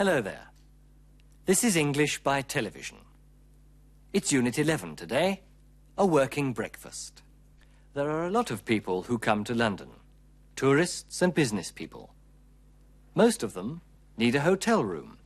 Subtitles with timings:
[0.00, 0.46] Hello there.
[1.44, 2.96] This is English by television.
[4.14, 5.42] It's Unit 11 today,
[5.98, 7.20] a working breakfast.
[7.92, 9.90] There are a lot of people who come to London,
[10.56, 12.14] tourists and business people.
[13.14, 13.82] Most of them
[14.16, 15.18] need a hotel room.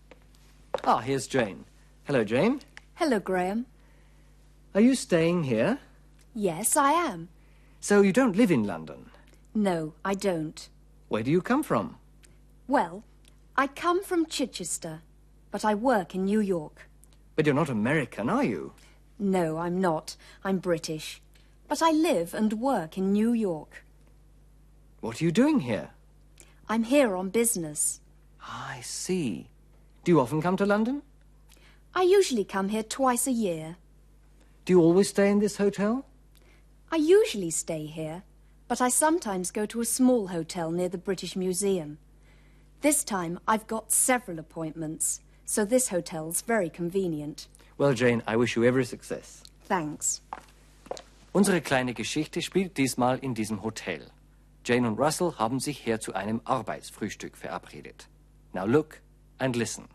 [0.83, 1.67] Ah, here's Jane.
[2.03, 2.61] Hello, Jane.
[2.97, 3.67] Hello, Graham.
[4.75, 5.79] Are you staying here?
[6.35, 7.29] Yes, I am.
[7.81, 9.09] So you don't live in London?
[9.55, 10.69] No, I don't.
[11.07, 11.97] Where do you come from?
[12.67, 13.05] Well,
[13.57, 15.03] I come from Chichester,
[15.53, 16.89] but I work in New York.
[17.37, 18.73] But you're not American, are you?
[19.17, 20.17] No, I'm not.
[20.43, 21.23] I'm British.
[21.69, 23.85] But I live and work in New York.
[25.01, 25.91] What are you doing here?
[26.69, 28.01] I'm here on business.
[28.43, 29.49] I see.
[30.03, 31.03] Do you often come to London?
[31.95, 33.77] I usually come here twice a year.
[34.65, 36.07] Do you always stay in this hotel?
[36.91, 38.25] I usually stay here,
[38.67, 41.99] but I sometimes go to a small hotel near the British Museum.
[42.85, 47.49] This time I've got several appointments, so this hotel's very convenient.
[47.79, 49.43] Well, Jane, I wish you every success.
[49.67, 50.21] Thanks.
[51.33, 54.11] Unsere kleine Geschichte spielt diesmal in diesem Hotel.
[54.67, 58.07] Jane und Russell haben sich hier zu einem Arbeitsfrühstück verabredet.
[58.53, 59.01] Now look
[59.39, 59.89] and listen.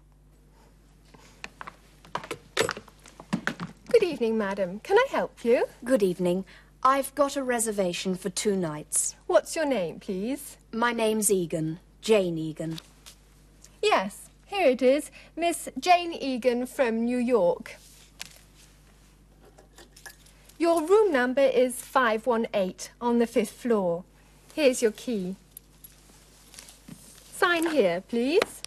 [3.92, 4.80] Good evening, madam.
[4.82, 5.66] Can I help you?
[5.86, 6.44] Good evening.
[6.84, 9.16] I've got a reservation for two nights.
[9.28, 10.58] What's your name, please?
[10.74, 12.80] My name's Egan, Jane Egan.
[13.82, 15.12] Yes, here it is.
[15.36, 17.76] Miss Jane Egan from New York.
[20.58, 24.04] Your room number is 518 on the fifth floor.
[24.54, 25.36] Here's your key.
[27.34, 28.62] Sign here, please.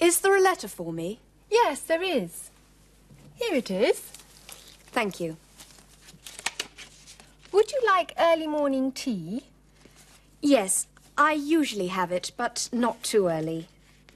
[0.00, 1.20] Is there a letter for me?
[1.50, 2.50] Yes, there is.
[3.36, 4.00] Here it is.
[4.92, 5.36] Thank you.
[7.56, 9.44] Would you like early morning tea?
[10.42, 13.68] Yes, I usually have it, but not too early.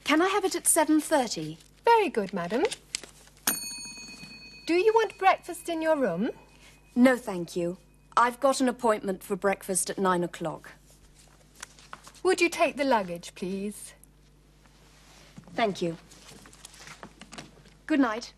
[0.05, 1.57] Can I have it at 7.30?
[1.87, 2.65] Very good, madam.
[4.67, 6.33] Do you want breakfast in your room?
[6.95, 7.79] No, thank you.
[8.15, 10.73] I've got an appointment for breakfast at nine o'clock.
[12.23, 13.95] Would you take the luggage, please?
[15.55, 15.97] Thank you.
[17.87, 18.35] Good night.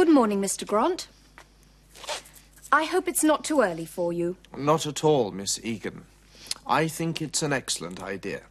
[0.00, 0.66] Good morning, Mr.
[0.66, 1.08] Grant.
[2.72, 4.38] I hope it's not too early for you.
[4.56, 6.06] Not at all, Miss Egan.
[6.66, 8.44] I think it's an excellent idea.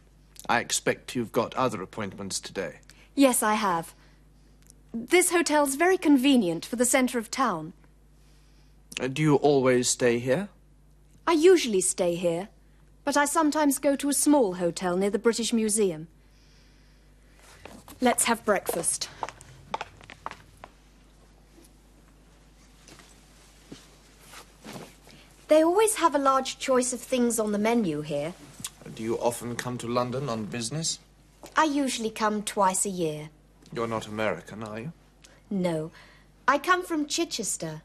[0.48, 2.78] I expect you've got other appointments today.
[3.16, 3.94] Yes, I have.
[4.94, 7.72] This hotel's very convenient for the centre of town.
[9.00, 10.50] Uh, do you always stay here?
[11.26, 12.46] I usually stay here,
[13.04, 16.06] but I sometimes go to a small hotel near the British Museum.
[18.00, 19.08] Let's have breakfast.
[25.50, 28.34] They always have a large choice of things on the menu here.
[28.94, 31.00] Do you often come to London on business?
[31.56, 33.30] I usually come twice a year.
[33.72, 34.92] You're not American, are you?
[35.50, 35.90] No,
[36.46, 37.82] I come from Chichester,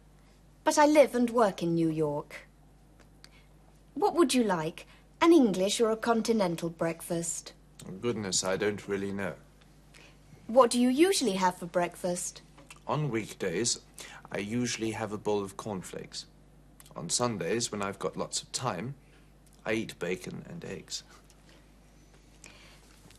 [0.64, 2.46] but I live and work in New York.
[3.96, 4.86] What would you like?
[5.20, 7.53] An English or a continental breakfast?
[7.90, 9.34] Oh, goodness, I don't really know.
[10.46, 12.44] What do you usually have for breakfast?
[12.85, 13.79] On weekdays,
[14.32, 16.28] I usually have a bowl of cornflakes.
[16.96, 18.96] On Sundays, when I've got lots of time,
[19.66, 21.03] I eat bacon and eggs.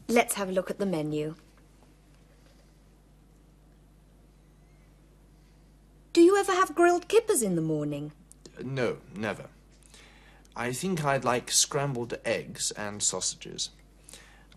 [0.09, 1.35] Let's have a look at the menu.
[6.13, 8.13] Do you ever have grilled kippers in the morning?
[8.59, 9.47] Uh, No, never.
[10.55, 13.71] I think I'd like scrambled eggs and sausages.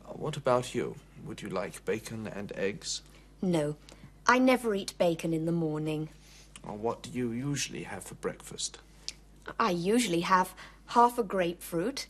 [0.08, 0.96] Uh, What about you?
[1.26, 3.02] Would you like bacon and eggs?
[3.42, 3.76] No,
[4.26, 6.08] I never eat bacon in the morning.
[6.64, 8.78] What do you usually have for breakfast?
[9.60, 10.54] I usually have
[10.88, 12.08] half a grapefruit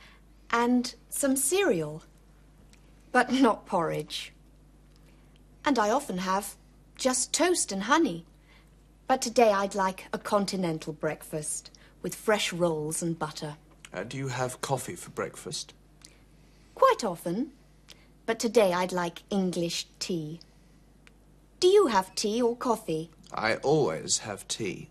[0.50, 2.04] and some cereal,
[3.12, 4.34] but not porridge.
[5.66, 6.56] And I often have
[6.96, 8.26] just toast and honey.
[9.08, 11.72] But today I'd like a continental breakfast
[12.02, 13.56] with fresh rolls and butter.
[13.94, 15.74] Uh, do you have coffee for breakfast?
[16.76, 17.52] Quite often.
[18.26, 20.40] But today I'd like English tea.
[21.60, 23.10] Do you have tea or coffee?
[23.34, 24.90] I always have tea,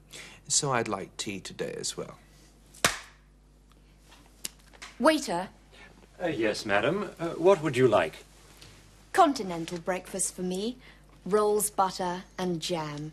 [0.48, 2.18] so I'd like tea today as well.
[4.98, 5.48] Waiter,
[6.20, 7.10] Uh, yes, madam.
[7.20, 8.24] Uh, what would you like?
[9.12, 10.76] continental breakfast for me.
[11.26, 13.10] Rolls, butter, and jam.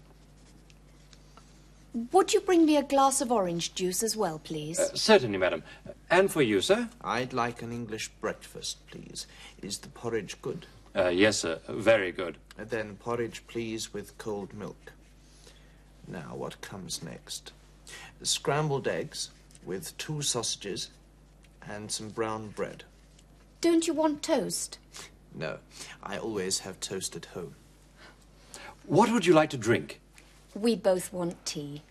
[2.12, 4.80] Would you bring me a glass of orange juice as well, please?
[4.80, 5.64] Uh, certainly, madam.
[6.12, 6.90] And for you, sir?
[7.02, 9.26] I'd like an English breakfast, please.
[9.64, 10.68] Is the porridge good?
[10.96, 11.60] Uh, yes, sir.
[11.70, 12.38] Very good.
[12.58, 14.92] And then porridge, please, with cold milk.
[16.08, 17.52] Now, what comes next?
[18.22, 19.30] Scrambled eggs
[19.66, 20.90] with two sausages
[21.70, 22.84] and some brown bread.
[23.62, 24.78] Don't you want toast?
[25.34, 25.58] No,
[26.04, 27.56] I always have toast at home.
[28.86, 30.00] What would you like to drink?
[30.54, 31.82] We both want tea.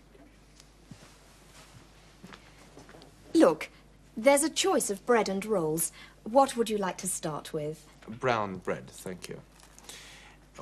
[3.33, 3.69] Look,
[4.15, 5.91] there's a choice of bread and rolls.
[6.23, 7.85] What would you like to start with?
[8.07, 9.41] Brown bread, thank you.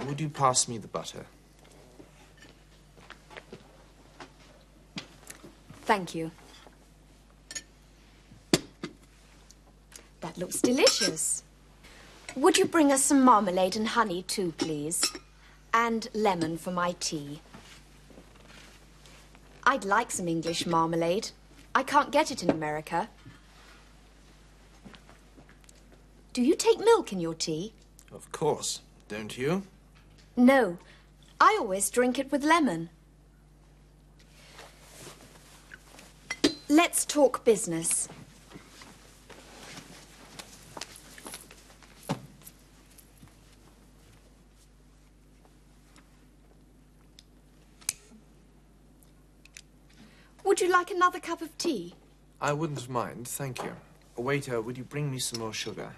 [0.07, 1.25] Would you pass me the butter?
[5.83, 6.31] Thank you.
[10.33, 11.43] That looks delicious.
[12.35, 15.03] Would you bring us some marmalade and honey too, please?
[15.73, 17.41] And lemon for my tea.
[19.63, 21.29] I'd like some English marmalade.
[21.75, 23.09] I can't get it in America.
[26.33, 27.73] Do you take milk in your tea?
[28.11, 29.63] Of course, don't you?
[30.35, 30.79] No.
[31.39, 32.89] I always drink it with lemon.
[36.67, 38.07] Let's talk business.
[50.53, 51.95] Would you like another cup of tea?
[52.39, 53.75] I wouldn't mind, thank you.
[54.15, 55.89] Waiter, would you bring me some more sugar?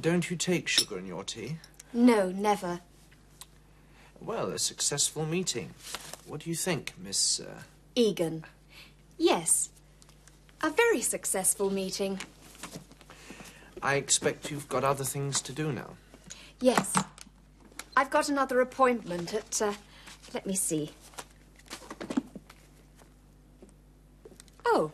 [0.00, 1.56] Don't you take sugar in your tea?
[1.92, 2.78] No, never.
[4.20, 5.74] Well, a successful meeting.
[6.28, 7.40] What do you think, Miss.
[7.40, 7.62] Uh...
[7.96, 8.44] Egan.
[9.18, 9.70] Yes.
[10.62, 12.20] A very successful meeting.
[13.82, 15.96] I expect you've got other things to do now.
[16.60, 16.94] Yes.
[17.96, 19.72] I've got another appointment at, uh,
[20.34, 20.90] let me see.
[24.66, 24.92] Oh,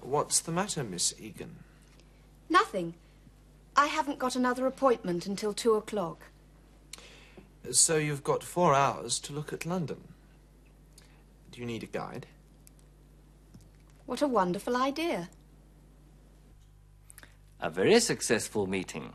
[0.00, 1.56] What's the matter, Miss Egan?
[2.48, 2.94] nothing.
[3.76, 6.18] I haven't got another appointment until two o'clock.
[7.70, 9.98] So you've got four hours to look at London.
[11.52, 12.26] Do you need a guide?
[14.06, 15.28] What a wonderful idea.
[17.60, 19.12] A very successful meeting.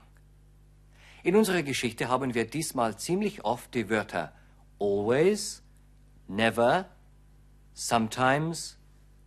[1.24, 4.31] In unserer Geschichte haben wir diesmal ziemlich oft die Wörter
[4.80, 5.62] always,
[6.28, 6.86] never,
[7.74, 8.78] sometimes,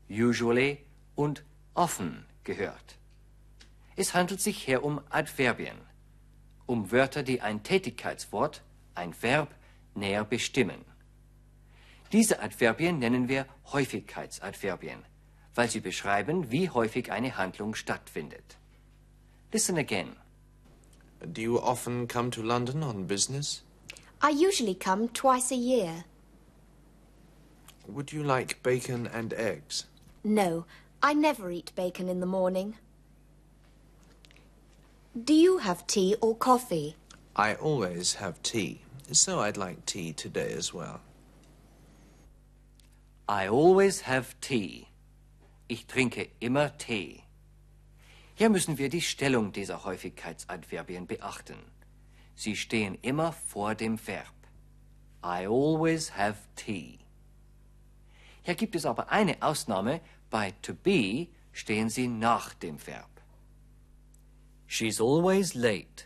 [0.08, 1.44] usually und
[1.74, 2.98] often gehört.
[3.96, 5.78] Es handelt sich hier um Adverbien,
[6.66, 8.62] um Wörter, die ein Tätigkeitswort,
[8.94, 9.54] ein Verb,
[9.94, 10.84] näher bestimmen.
[12.12, 15.02] Diese Adverbien nennen wir Häufigkeitsadverbien,
[15.54, 18.58] weil sie beschreiben, wie häufig eine Handlung stattfindet.
[19.52, 20.16] Listen again.
[21.20, 23.65] Do you often come to London on business?
[24.22, 26.04] I usually come twice a year.
[27.86, 29.86] Would you like bacon and eggs?
[30.24, 30.64] No,
[31.02, 32.76] I never eat bacon in the morning.
[35.14, 36.96] Do you have tea or coffee?
[37.36, 38.80] I always have tea,
[39.12, 41.00] so I'd like tea today as well.
[43.28, 44.88] I always have tea.
[45.68, 47.24] Ich trinke immer Tee.
[48.34, 51.56] Hier müssen wir die Stellung dieser Häufigkeitsadverbien beachten.
[52.36, 54.34] Sie stehen immer vor dem Verb.
[55.24, 56.98] I always have tea.
[58.42, 60.00] Hier gibt es aber eine Ausnahme.
[60.30, 63.10] Bei to be stehen sie nach dem Verb.
[64.66, 66.04] She's always late.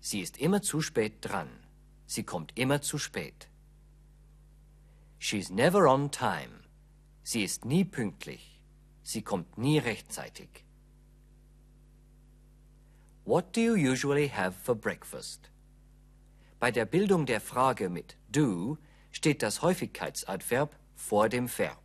[0.00, 1.48] Sie ist immer zu spät dran.
[2.06, 3.48] Sie kommt immer zu spät.
[5.18, 6.64] She's never on time.
[7.22, 8.60] Sie ist nie pünktlich.
[9.02, 10.64] Sie kommt nie rechtzeitig.
[13.24, 15.50] What do you usually have for breakfast?
[16.60, 18.76] Bei der Bildung der Frage mit do
[19.12, 21.82] steht das Häufigkeitsadverb vor dem Verb.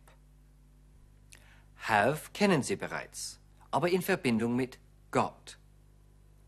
[1.88, 3.40] Have kennen Sie bereits,
[3.70, 4.78] aber in Verbindung mit
[5.10, 5.56] got.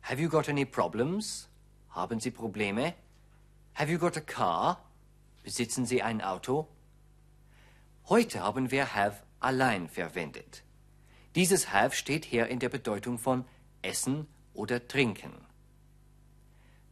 [0.03, 1.49] Have you got any problems?
[1.89, 2.93] Haben Sie Probleme?
[3.73, 4.85] Have you got a car?
[5.43, 6.69] Besitzen Sie ein Auto?
[8.11, 10.65] Heute haben wir have allein verwendet.
[11.35, 13.47] Dieses have steht hier in der Bedeutung von
[13.81, 15.48] essen oder trinken.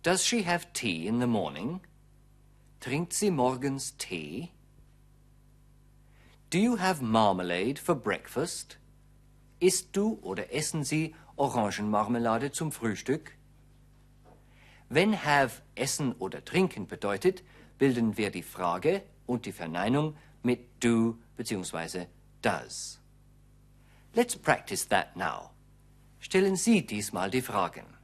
[0.06, 1.80] Does she have tea in the morning?
[2.80, 4.52] Trinkt sie morgens Tee?
[6.48, 8.76] Do you have marmalade for breakfast?
[9.58, 13.32] Isst du oder essen Sie Orangenmarmelade zum Frühstück?
[14.88, 17.42] Wenn have essen oder trinken bedeutet,
[17.76, 22.06] bilden wir die Frage und die Verneinung mit do bzw.
[22.42, 23.00] does.
[24.14, 25.50] Let's practice that now.
[26.20, 27.96] Stellen Sie diesmal die Fragen.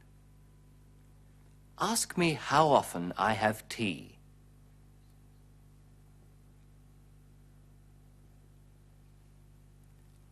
[1.79, 4.17] Ask me how often I have tea.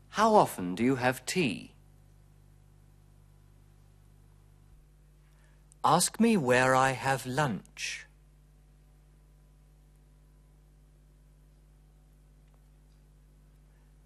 [0.10, 1.72] How often do you have tea?
[5.84, 8.06] Ask me where I have lunch.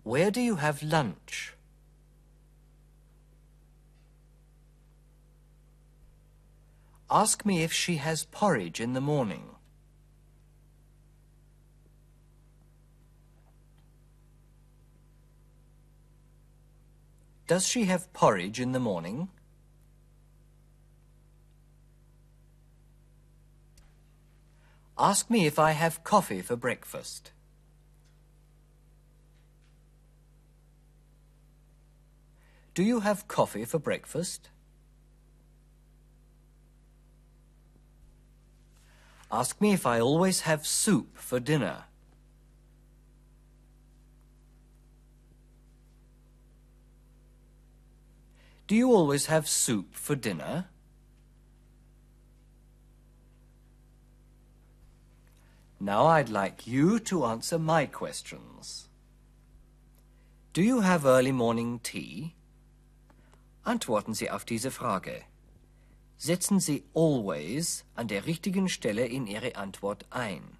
[0.03, 1.54] Where do you have lunch?
[7.09, 9.55] Ask me if she has porridge in the morning.
[17.47, 19.29] Does she have porridge in the morning?
[24.97, 27.31] Ask me if I have coffee for breakfast.
[32.73, 34.49] Do you have coffee for breakfast?
[39.31, 41.85] Ask me if I always have soup for dinner.
[48.67, 50.65] Do you always have soup for dinner?
[55.79, 58.89] Now I'd like you to answer my questions.
[60.53, 62.33] Do you have early morning tea?
[63.65, 65.25] Antworten Sie auf diese Frage.
[66.25, 70.57] Setzen Sie always an der richtigen Stelle in Ihre Antwort ein.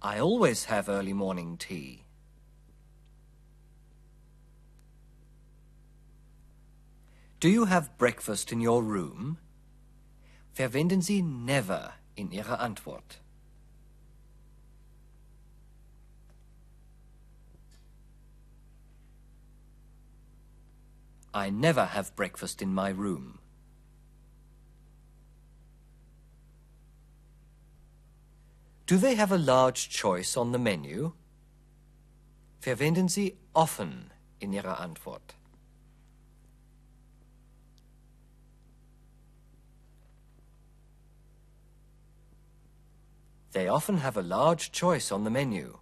[0.00, 2.04] I always have early morning tea.
[7.40, 9.38] Do you have breakfast in your room?
[10.52, 13.22] Verwenden Sie never in Ihrer Antwort.
[21.34, 23.38] I never have breakfast in my room.
[28.86, 31.12] Do they have a large choice on the menu?
[32.60, 35.34] Verwenden Sie often in Ihrer Antwort.
[43.52, 45.78] They often have a large choice on the menu.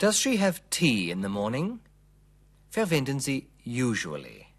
[0.00, 1.80] Does she have tea in the morning?
[2.72, 4.54] Verwenden Sie usually.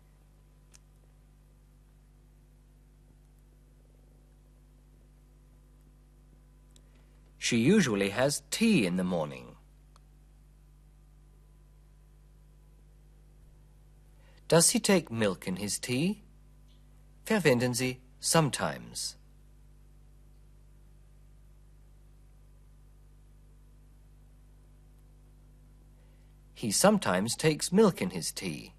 [7.39, 9.55] She usually has tea in the morning.
[14.47, 16.21] Does he take milk in his tea?
[17.25, 19.15] Verwenden Sie sometimes.
[26.61, 28.71] He sometimes takes milk in his tea.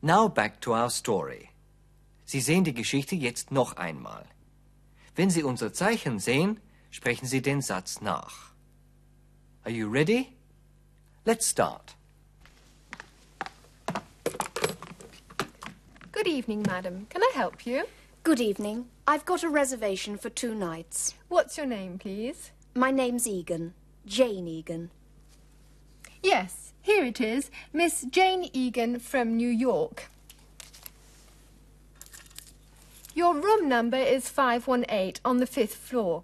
[0.00, 1.50] Now back to our story.
[2.24, 4.24] Sie sehen die Geschichte jetzt noch einmal.
[5.14, 6.58] Wenn Sie unser Zeichen sehen,
[6.90, 8.54] sprechen Sie den Satz nach.
[9.64, 10.34] Are you ready?
[11.26, 11.94] Let's start.
[16.10, 17.06] Good evening, madam.
[17.10, 17.82] Can I help you?
[18.24, 18.86] Good evening.
[19.10, 21.14] I've got a reservation for two nights.
[21.26, 22.52] What's your name, please?
[22.76, 23.74] My name's Egan.
[24.06, 24.90] Jane Egan.
[26.22, 27.50] Yes, here it is.
[27.72, 30.08] Miss Jane Egan from New York.
[33.12, 36.22] Your room number is 518 on the fifth floor.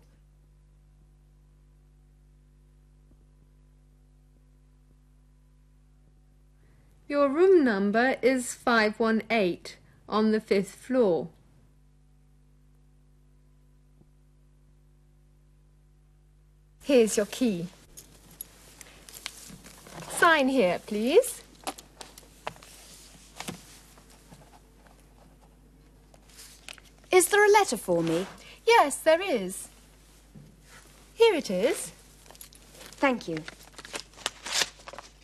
[7.09, 9.75] Your room number is 518
[10.09, 11.31] on the fifth floor.
[16.87, 17.66] Here's your key.
[20.09, 21.43] Sign here, please.
[27.11, 28.28] Is there a letter for me?
[28.64, 29.66] Yes, there is.
[31.14, 31.90] Here it is.
[33.02, 33.38] Thank you.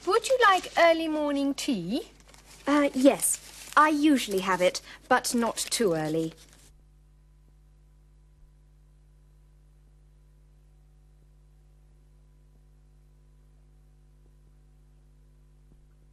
[0.05, 2.11] Would you like early morning tea?
[2.67, 3.71] Uh, yes.
[3.77, 6.35] I usually have it, but not too early.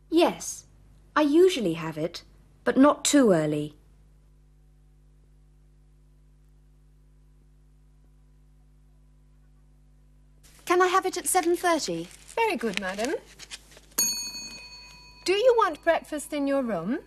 [0.10, 0.66] Yes.
[1.20, 2.24] I usually have it,
[2.64, 3.76] but not too early.
[10.64, 12.08] Can I have it at 7.30?
[12.08, 13.16] Very good, madam.
[15.26, 17.00] Do you want breakfast in your room?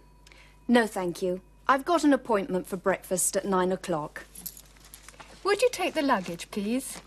[0.68, 1.40] No, thank you.
[1.66, 4.26] I've got an appointment for breakfast at nine o'clock.
[5.42, 7.00] Would you take the luggage, please?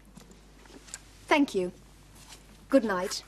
[1.28, 1.72] Thank you.
[2.70, 3.22] Good night.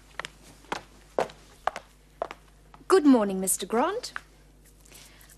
[2.88, 3.68] Good morning, Mr.
[3.68, 4.14] Grant.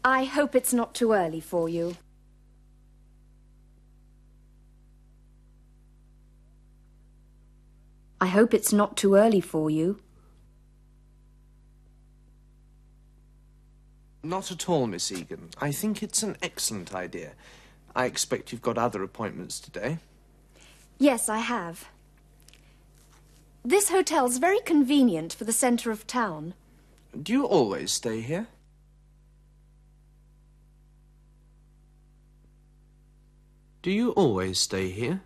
[0.06, 1.96] I hope it's not too early for you.
[8.22, 10.00] I hope it's not too early for you.
[14.22, 15.50] Not at all, Miss Egan.
[15.60, 17.32] I think it's an excellent idea.
[17.96, 19.98] I expect you've got other appointments today.
[21.00, 21.88] Yes, I have.
[23.65, 26.53] This hotel's very convenient for the centre of town.
[27.12, 28.48] Do you always stay here?
[33.82, 35.22] Do you always stay here?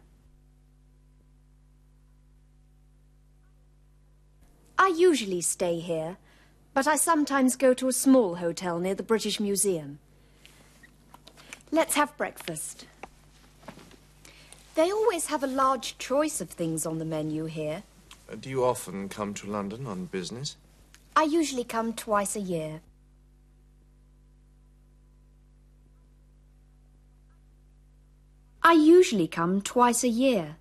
[4.78, 6.18] I usually stay here,
[6.74, 10.00] but I sometimes go to a small hotel near the British Museum.
[11.72, 12.86] Let's have breakfast.
[14.76, 17.84] They always have a large choice of things on the menu here.
[18.40, 20.56] Do you often come to London on business?
[21.16, 22.82] I usually come twice a year.
[28.64, 30.56] I usually come twice a year.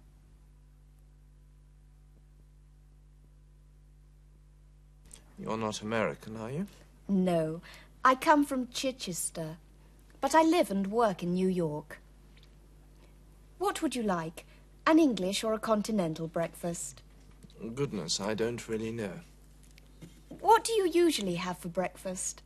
[5.38, 6.66] You're not American, are you?
[7.08, 7.60] No,
[8.04, 9.56] I come from Chichester,
[10.20, 11.98] but I live and work in New York.
[13.58, 14.44] What would you like?
[14.86, 17.02] An English or a continental breakfast?
[17.74, 19.20] Goodness, I don't really know.
[20.42, 22.42] What do you usually have for breakfast?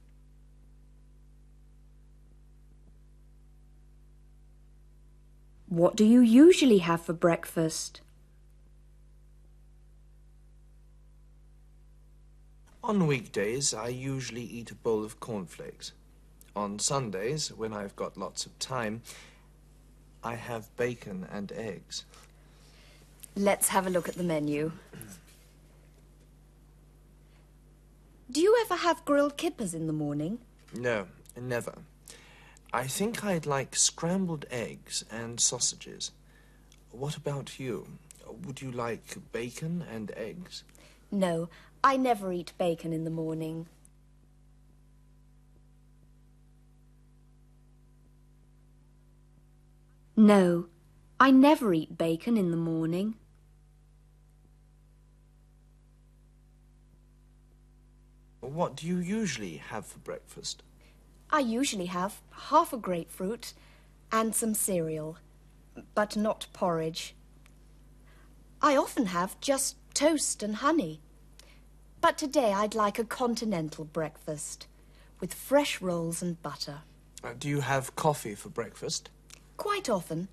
[5.71, 8.03] What do you usually have for breakfast?
[12.85, 15.93] On weekdays, I usually eat a bowl of cornflakes.
[16.55, 19.01] On Sundays, when I've got lots of time,
[20.23, 22.05] I have bacon and eggs.
[23.35, 24.73] Let's have a look at the menu.
[28.31, 30.39] Do you ever have grilled kippers in the morning?
[30.75, 31.07] No,
[31.41, 31.75] never.
[32.73, 36.11] I think I'd like scrambled eggs and sausages.
[36.91, 37.87] What about you?
[38.45, 40.65] Would you like bacon and eggs?
[41.11, 41.49] No,
[41.85, 43.69] I never eat bacon in the morning.
[50.17, 50.67] No,
[51.21, 53.15] I never eat bacon in the morning.
[58.47, 60.63] What do you usually have for breakfast?
[61.31, 63.53] I usually have half a grapefruit
[64.13, 65.19] and some cereal,
[65.95, 67.17] but not porridge.
[68.63, 71.01] I often have just toast and honey.
[72.01, 74.69] But today I'd like a continental breakfast
[75.19, 76.83] with fresh rolls and butter.
[77.25, 79.11] Uh, do you have coffee for breakfast?
[79.57, 80.29] Quite often.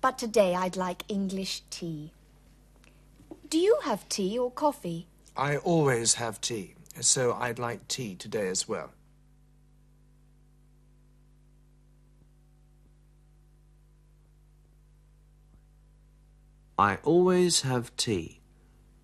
[0.00, 2.12] But today I'd like English tea.
[3.48, 5.08] Do you have tea or coffee?
[5.36, 8.90] I always have tea, so I'd like tea today as well.
[16.78, 18.40] I always have tea,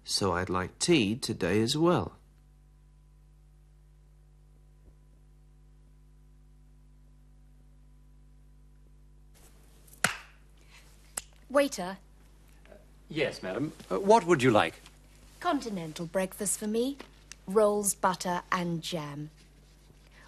[0.05, 2.13] so I'd like tea today as well.
[11.51, 11.97] Waiter,
[13.11, 13.73] Yes, madam.
[13.91, 14.83] Uh, what would you like?
[15.41, 16.97] continental breakfast for me.
[17.49, 19.31] Rolls, butter, and jam.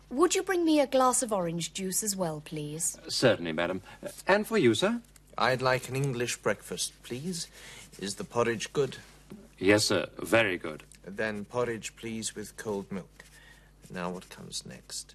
[0.08, 2.96] Would you bring me a glass of orange juice as well, please?
[3.08, 3.82] Certainly, madam.
[4.02, 5.02] Uh, and for you, sir?
[5.36, 7.46] I'd like an English breakfast, please.
[7.98, 8.96] Is the porridge good?
[9.58, 10.06] Yes, sir.
[10.18, 10.82] Very good.
[11.06, 13.24] Then porridge, please, with cold milk.
[13.92, 15.14] Now, what comes next?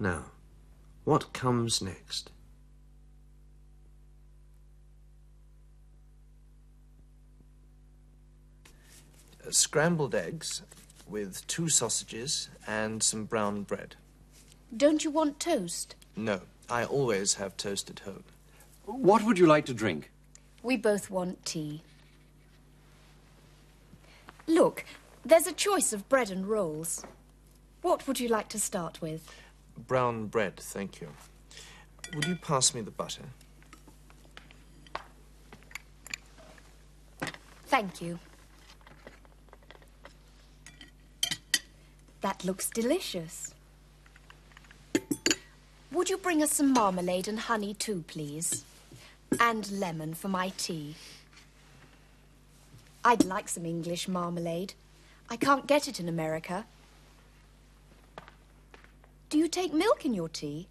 [0.00, 0.24] Now,
[1.04, 2.30] what comes next?
[9.48, 10.62] Uh, scrambled eggs
[11.06, 13.96] with two sausages and some brown bread.
[14.76, 15.94] Don't you want toast?
[16.16, 18.24] No, I always have toast at home.
[18.84, 20.10] What would you like to drink?
[20.62, 21.82] We both want tea.
[24.46, 24.84] Look,
[25.24, 27.04] there's a choice of bread and rolls.
[27.80, 29.30] What would you like to start with?
[29.86, 31.08] Brown bread, thank you.
[32.14, 33.24] Would you pass me the butter?
[37.66, 38.18] Thank you.
[42.28, 43.54] That looks delicious.
[45.90, 48.66] Would you bring us some marmalade and honey too, please?
[49.40, 50.94] And lemon for my tea.
[53.02, 54.74] I'd like some English marmalade.
[55.30, 56.66] I can't get it in America.
[59.30, 60.68] Do you take milk in your tea?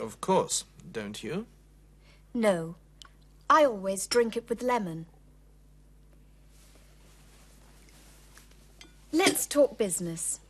[0.00, 1.46] Of course, don't you?
[2.34, 2.74] No.
[3.48, 5.06] I always drink it with lemon.
[9.12, 10.40] Let's talk business.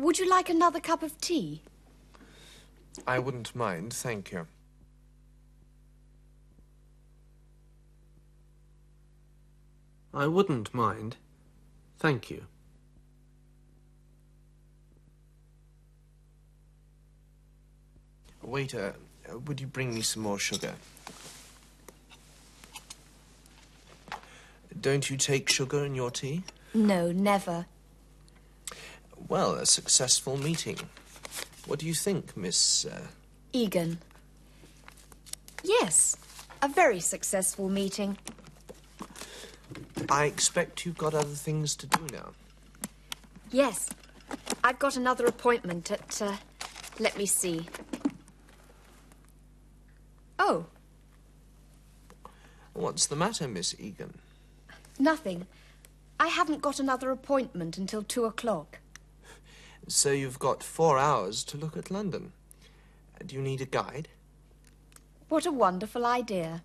[0.00, 1.60] Would you like another cup of tea?
[3.06, 4.46] I wouldn't mind, thank you.
[10.14, 11.16] I wouldn't mind.
[11.98, 12.46] Thank you.
[18.42, 18.94] Waiter,
[19.30, 20.74] uh, would you bring me some more sugar?
[24.80, 26.42] Don't you take sugar in your tea?
[26.72, 27.66] No, never.
[29.28, 30.78] Well, a successful meeting.
[31.66, 32.84] What do you think, Miss.
[32.84, 33.06] Uh...
[33.52, 33.98] Egan.
[35.62, 36.16] Yes,
[36.62, 38.16] a very successful meeting.
[40.10, 42.30] I expect you've got other things to do now.
[43.50, 43.88] Yes,
[44.64, 46.22] I've got another appointment at.
[46.22, 46.36] Uh,
[46.98, 47.66] let me see.
[50.38, 50.66] Oh,
[52.72, 54.14] What's the matter, Miss Egan?
[54.98, 55.46] nothing.
[56.18, 58.78] I haven't got another appointment until two o'clock.
[59.90, 62.30] So you've got four hours to look at London.
[63.26, 64.06] Do you need a guide?
[65.28, 66.62] What a wonderful idea.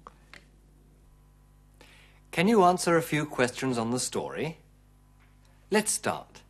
[2.29, 4.59] Can you answer a few questions on the story?
[5.71, 6.41] Let's start.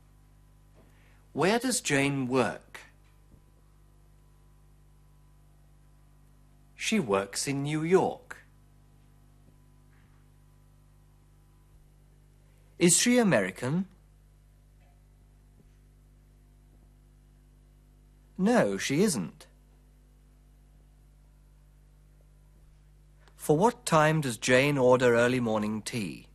[1.31, 2.81] Where does Jane work?
[6.75, 8.39] She works in New York.
[12.77, 13.85] Is she American?
[18.37, 19.47] No, she isn't.
[23.35, 26.27] For what time does Jane order early morning tea?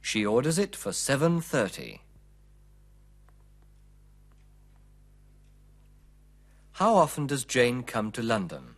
[0.00, 2.00] She orders it for 7:30.
[6.72, 8.74] How often does Jane come to London?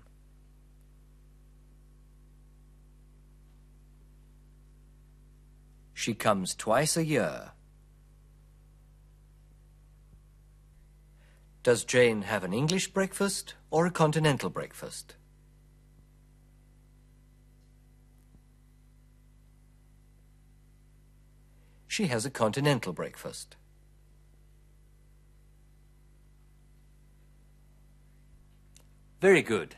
[5.95, 7.56] She comes twice a year.
[11.67, 15.17] Does Jane have an English breakfast or a continental breakfast?
[21.89, 23.57] She has a continental breakfast.
[29.21, 29.75] Very good.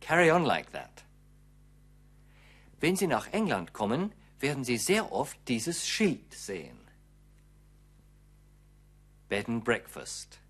[0.00, 1.02] Carry on like that.
[2.78, 6.76] Wenn Sie nach England kommen, werden Sie sehr oft dieses Schild sehen.
[9.30, 10.40] Bed and Breakfast.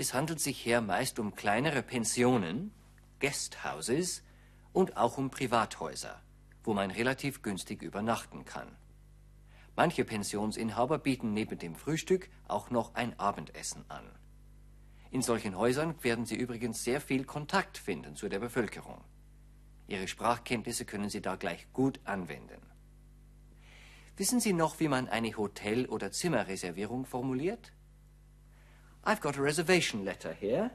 [0.00, 2.72] Es handelt sich hier meist um kleinere Pensionen,
[3.20, 4.22] Guesthouses
[4.72, 6.22] und auch um Privathäuser,
[6.64, 8.74] wo man relativ günstig übernachten kann.
[9.76, 14.06] Manche Pensionsinhaber bieten neben dem Frühstück auch noch ein Abendessen an.
[15.10, 19.04] In solchen Häusern werden Sie übrigens sehr viel Kontakt finden zu der Bevölkerung.
[19.86, 22.62] Ihre Sprachkenntnisse können Sie da gleich gut anwenden.
[24.16, 27.74] Wissen Sie noch, wie man eine Hotel- oder Zimmerreservierung formuliert?
[29.04, 30.72] I've got a reservation letter here.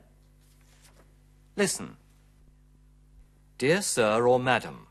[1.55, 1.97] Listen.
[3.57, 4.87] Dear Sir or Madam,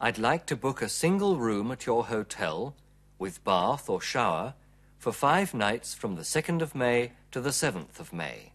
[0.00, 2.74] I'd like to book a single room at your hotel
[3.18, 4.54] with bath or shower
[4.98, 8.52] for five nights from the 2nd of May to the 7th of May.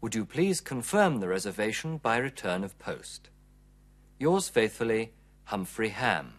[0.00, 3.28] Would you please confirm the reservation by return of post?
[4.18, 5.12] Yours faithfully,
[5.44, 6.34] Humphrey Ham.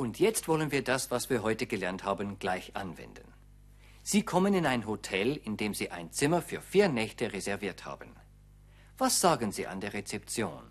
[0.00, 3.34] Und jetzt wollen wir das, was wir heute gelernt haben, gleich anwenden.
[4.02, 8.16] Sie kommen in ein Hotel, in dem Sie ein Zimmer für vier Nächte reserviert haben.
[8.96, 10.62] Was sagen Sie an der Rezeption?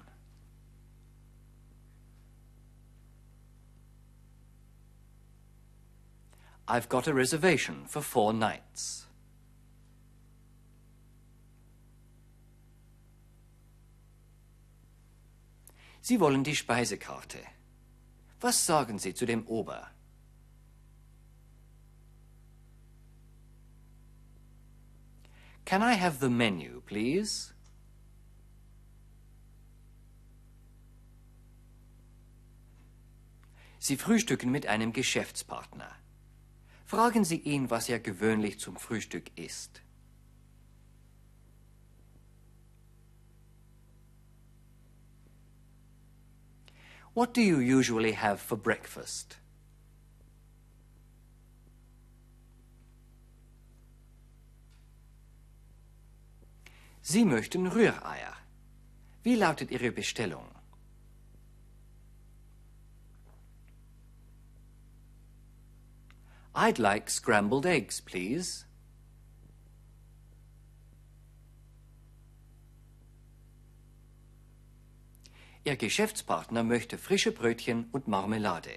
[6.65, 9.07] I've got a reservation for four nights.
[16.01, 17.58] Sie wollen die Speisekarte.
[18.41, 19.89] Was sagen Sie zu dem Ober?
[25.65, 27.53] Can I have the menu, please?
[33.77, 35.95] Sie frühstücken mit einem Geschäftspartner.
[36.85, 39.81] Fragen Sie ihn, was er gewöhnlich zum Frühstück isst.
[47.19, 49.35] What do you usually have for breakfast?
[57.01, 58.37] Sie möchten Rühreier.
[59.23, 60.45] Wie lautet Ihre Bestellung?
[66.55, 68.63] I'd like scrambled eggs, please.
[75.69, 78.71] Ihr Geschäftspartner möchte frische Brötchen und Marmelade.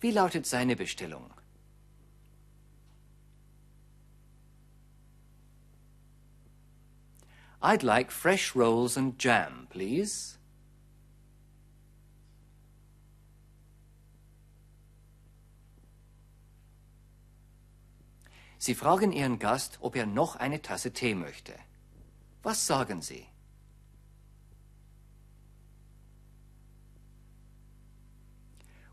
[0.00, 1.34] Wie lautet seine Bestellung?
[7.60, 10.38] I'd like fresh rolls and jam, please.
[18.56, 21.52] Sie fragen Ihren Gast, ob er noch eine Tasse Tee möchte.
[22.42, 23.26] Was sagen Sie?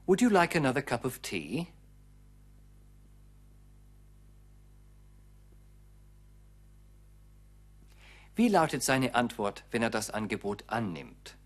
[0.09, 1.67] Would you like another cup of tea?
[8.35, 11.37] Wie lautet seine Antwort, wenn er das Angebot annimmt?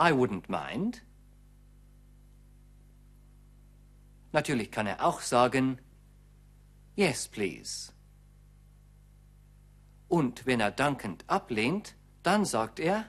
[0.00, 1.04] I wouldn't mind.
[4.32, 5.78] Natürlich kann er auch sagen,
[6.96, 7.92] Yes, please.
[10.08, 13.04] Und wenn er dankend ablehnt, dann sagt er,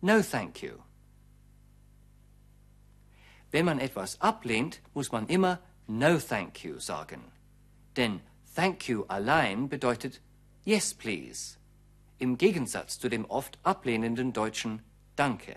[0.00, 0.82] No, thank you.
[3.50, 7.20] Wenn man etwas ablehnt, muss man immer No, thank you sagen.
[7.96, 8.20] Denn
[8.54, 10.20] thank you allein bedeutet
[10.64, 11.58] Yes, please.
[12.18, 14.82] Im Gegensatz zu dem oft ablehnenden deutschen
[15.14, 15.56] Danke.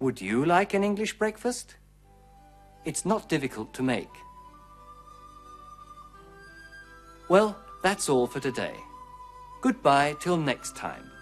[0.00, 1.76] Would you like an English breakfast?
[2.84, 4.10] It's not difficult to make.
[7.28, 8.74] Well, that's all for today.
[9.64, 11.13] Goodbye till next time.